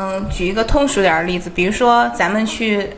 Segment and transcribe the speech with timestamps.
[0.00, 2.88] 嗯，举一个通俗点的例子，比如说咱们去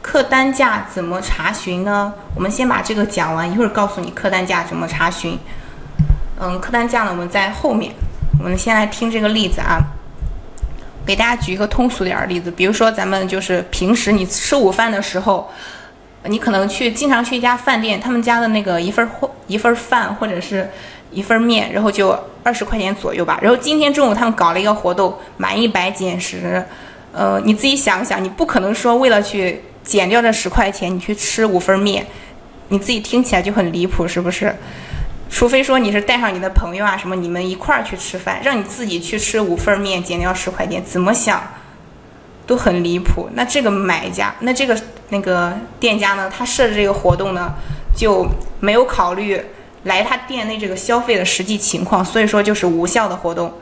[0.00, 2.10] 客单价怎么查询呢？
[2.34, 5.38] 我们先把这个讲完，一会儿告诉你客单价怎么查询。
[6.40, 7.92] 嗯，客单价呢，我们在后面。
[8.42, 9.78] 我们先来听这个例子啊，
[11.04, 15.50] 给大家举一个通俗点的例子，比如说咱们就是平时你吃午饭的时候，
[16.24, 20.70] 你可能去经常去一家饭店，他们家的那个一份或一份饭或者是
[21.12, 23.38] 一份面，然后就二十块钱左右吧。
[23.42, 26.64] 然后今天中午他们搞了一个活动，满一百减十。
[27.12, 32.06] 呃，你自己想想，你不可能说为了去减掉这十块钱，你去吃五份面，
[32.68, 34.56] 你自己听起来就很离谱，是不是？
[35.28, 41.42] 除非说你是带上你的朋友啊什么，你们一块儿去吃饭，让你自己去吃五份面，减掉十块钱，怎么想
[42.46, 43.28] 都很离谱。
[43.34, 44.78] 那这个买家，那这个
[45.10, 47.52] 那个店家呢，他设置这个活动呢，
[47.94, 48.26] 就
[48.60, 49.38] 没有考虑
[49.84, 53.52] 来他店内这个消费的实际情况，所以说就是无效的活动。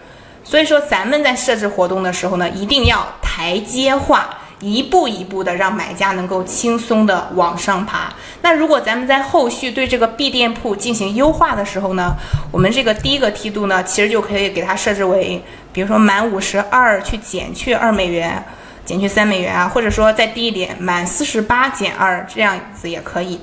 [0.43, 4.37] 所以说咱们在设置活动的时候呢，一定要台阶化。
[4.63, 8.13] 一步一步的让买家能够轻松的往上爬。
[8.43, 12.15] 那如果咱们在后续对这个 B 店铺进行优化的时候呢，
[12.53, 18.45] 我们这个第一个梯度呢，其实就可以给它设置为，比如说满五十二去减去二美元，
[18.85, 23.41] 减去三美元啊，或者说再低一点，满四十八减二这样子也可以。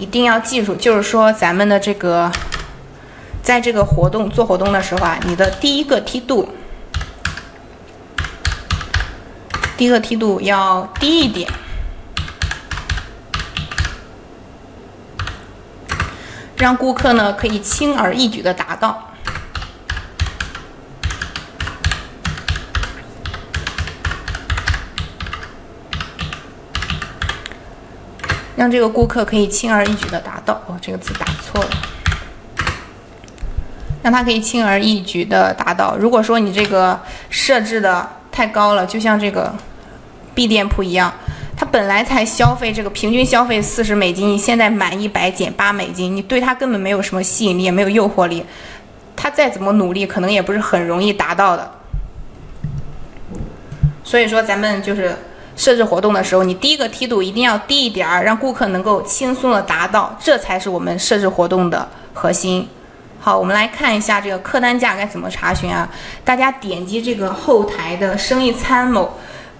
[0.00, 2.32] 一定要记住，就是说咱们的这个，
[3.42, 6.48] 在这个活动做活动的时候啊，你的第一个梯度。
[9.76, 11.50] 第一个梯度要低一点，
[16.56, 19.09] 让顾客呢可以轻而易举的达到，
[28.60, 30.60] 让这个顾客可以轻而易举的达到。
[30.66, 31.70] 哦，这个字打错了，
[34.02, 35.96] 让他可以轻而易举的达到。
[35.96, 37.00] 如果说你这个
[37.30, 39.50] 设置的太高了，就像这个。
[40.32, 41.12] B 店铺一样，
[41.56, 48.46] 他本来才消费这个平均消费四十美金，你现在满一百减八美金，你对他根本没有什么吸引力，也没有诱惑力，
[49.16, 51.68] 他再怎么努力，可能也不是很容易达到的。
[54.04, 55.16] 所以说，咱们就是
[55.60, 62.66] 设置活动的时候，你第一个梯度一定要低一点儿，让顾客能够轻松的达到，这才是我们设置活动的核心。
[63.18, 65.86] 好，我们来看一下这个客单价该怎么查询啊？
[66.24, 69.18] 大家点击这个后台的生意参谋。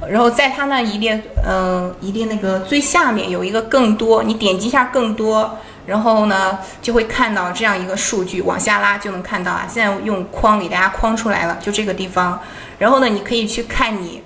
[0.09, 9.67] 然后在它那一列，嗯，一列那个最下面有一个更多，你点击一下更多，然后呢就会看到这样一个数据，往下拉就能看到啊。
[9.69, 12.41] 现在用框给大家框出来了，就这个地方。
[12.79, 14.23] 然后呢，你可以去看你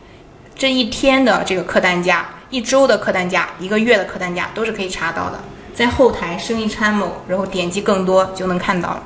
[0.57, 5.41] 这一天的这个客单价，一周的客单价，一个月的客单价都是可以查到的。
[5.75, 9.03] 在后台生意参谋，然后点击更多就能看到了。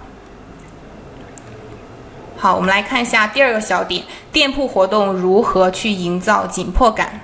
[2.36, 7.20] 好，我们来看一下第二个小点，店铺活动如何去营造紧迫感。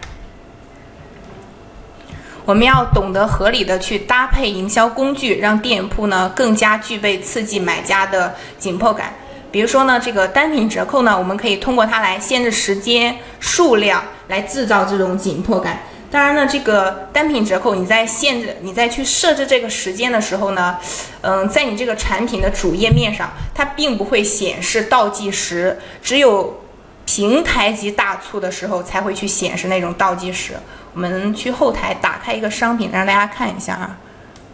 [2.47, 9.13] 我们要懂得合理的去搭配营销工具，让店铺呢更加具备刺激买家的紧迫感。
[9.51, 15.81] 比如说呢，这个单品折扣呢，我们可以通过它来限制时间、数量，来制造这种紧迫感。
[16.11, 20.79] 当然呢，这个单品折扣，你在限制、你在去设置这个时间的时候呢，
[21.23, 26.63] 嗯，在你这个产品的主页面上，它并不会显示倒计时，只有
[27.05, 30.55] 平台级大促的时候才会去显示那种倒计时。
[30.93, 33.99] 我们去后台打开一个商品，让大家看一下啊。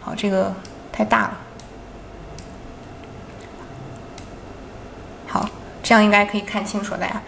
[0.01, 0.51] 好，这个
[0.91, 1.37] 太大了。
[5.27, 5.47] 好，
[5.83, 6.95] 这样应该可以看清楚。
[6.95, 7.21] 大家，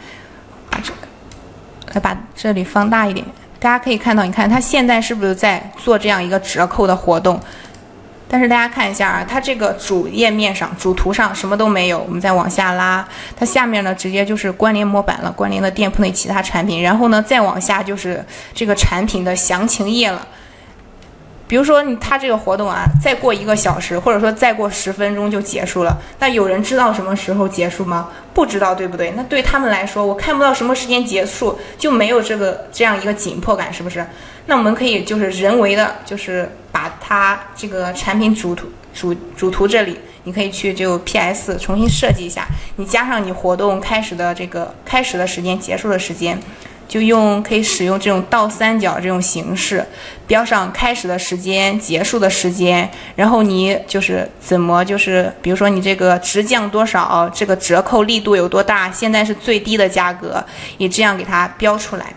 [1.93, 3.23] 再把这里放大一点。
[3.59, 7.39] 大家可以看到，你看它现在是不是在做这样一个折扣的活动？
[8.27, 11.99] 但是大家看一下啊，它这个主页面上、主图上什么都没有。
[11.99, 16.81] 我们再往下拉，它下面呢直接就是关联模板了，关联的店铺内其他产品。
[16.81, 20.27] 然后呢再往下就是这个产品的详情页了。
[21.53, 25.95] 比如说你他这个活动啊，再过一个小时，或者说再过十分钟就结束了。
[26.17, 28.09] 那有人知道什么时候结束吗？
[28.33, 29.11] 不知道，对不对？
[29.11, 34.03] 那对他们来说，我看不到什么时间结束，就没有这个这样一个紧迫感，是不是？
[34.47, 42.47] 那我们可以就是人为的，就是把它这个产品主图主主图这里，你可以去就 PS 重新设计一下，
[42.77, 46.39] 你加上你活动开始的这个开始的时间，结束的时间。
[46.87, 49.83] 就用可以使用这种倒三角这种形式，
[50.27, 60.43] 标上开始的时间、结束的时间，然后你就是怎么就是，比如说你这个直降多少，这个折扣力度有多大，现在是最低的价格，
[60.77, 62.13] 你这样给它标出来。